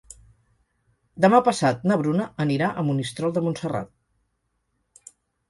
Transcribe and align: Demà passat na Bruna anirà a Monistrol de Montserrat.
Demà 1.25 1.41
passat 1.47 1.85
na 1.91 1.97
Bruna 2.03 2.25
anirà 2.47 2.71
a 2.71 2.87
Monistrol 2.89 3.37
de 3.37 3.45
Montserrat. 3.49 5.07